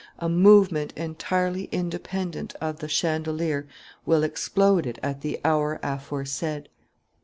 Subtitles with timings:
[0.17, 3.67] A movement entirely independent of the chandelier
[4.03, 6.69] will explode it at the hour aforesaid.